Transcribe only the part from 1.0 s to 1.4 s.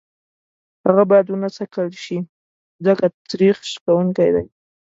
باید